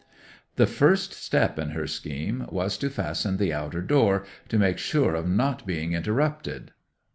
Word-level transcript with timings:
'The 0.55 0.65
first 0.65 1.13
step 1.13 1.59
in 1.59 1.69
her 1.77 1.85
scheme 1.85 2.47
was 2.49 2.75
to 2.75 2.89
fasten 2.89 3.37
the 3.37 3.53
outer 3.53 3.83
door, 3.83 4.25
to 4.49 4.57
make 4.57 4.79
sure 4.79 5.13
of 5.13 5.29
not 5.29 5.63
being 5.67 5.93
interrupted. 5.93 6.71